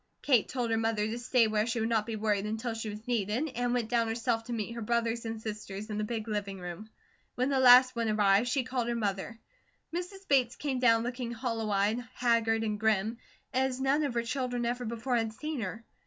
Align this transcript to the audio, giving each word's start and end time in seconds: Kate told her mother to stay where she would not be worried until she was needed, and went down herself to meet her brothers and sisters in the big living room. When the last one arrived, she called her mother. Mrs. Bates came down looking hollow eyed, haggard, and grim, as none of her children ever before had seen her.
Kate 0.23 0.49
told 0.49 0.71
her 0.71 0.77
mother 0.79 1.05
to 1.05 1.19
stay 1.19 1.45
where 1.45 1.67
she 1.67 1.79
would 1.79 1.87
not 1.87 2.07
be 2.07 2.15
worried 2.15 2.47
until 2.47 2.73
she 2.73 2.89
was 2.89 3.07
needed, 3.07 3.49
and 3.53 3.71
went 3.71 3.87
down 3.87 4.07
herself 4.07 4.43
to 4.45 4.51
meet 4.51 4.73
her 4.73 4.81
brothers 4.81 5.25
and 5.27 5.39
sisters 5.39 5.91
in 5.91 5.99
the 5.99 6.03
big 6.03 6.27
living 6.27 6.57
room. 6.59 6.89
When 7.35 7.49
the 7.49 7.59
last 7.59 7.95
one 7.95 8.09
arrived, 8.09 8.47
she 8.47 8.63
called 8.63 8.87
her 8.87 8.95
mother. 8.95 9.37
Mrs. 9.93 10.27
Bates 10.27 10.55
came 10.55 10.79
down 10.79 11.03
looking 11.03 11.31
hollow 11.33 11.69
eyed, 11.69 11.99
haggard, 12.15 12.63
and 12.63 12.79
grim, 12.79 13.19
as 13.53 13.79
none 13.79 14.01
of 14.03 14.15
her 14.15 14.23
children 14.23 14.65
ever 14.65 14.85
before 14.85 15.17
had 15.17 15.33
seen 15.33 15.61
her. 15.61 15.85